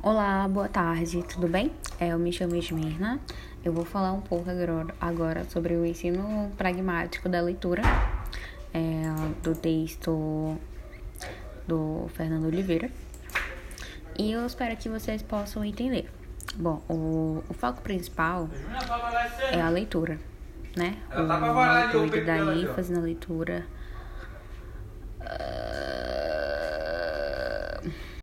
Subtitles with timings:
[0.00, 1.72] Olá, boa tarde, tudo bem?
[1.98, 3.18] É, eu me chamo Esmirna.
[3.64, 4.48] Eu vou falar um pouco
[5.00, 7.82] agora sobre o ensino pragmático da leitura
[8.72, 9.02] é,
[9.42, 10.56] do texto
[11.66, 12.88] do Fernando Oliveira.
[14.16, 16.08] E eu espero que vocês possam entender.
[16.54, 18.48] Bom, o, o foco principal
[19.50, 20.16] é a leitura,
[20.76, 20.96] né?
[21.10, 23.66] O autor da ênfase na leitura.
[25.22, 25.68] Ah.